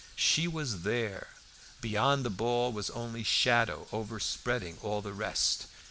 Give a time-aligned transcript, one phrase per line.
[0.15, 1.27] She was there;
[1.79, 5.67] beyond the ball was only shadow overspreading all the rest.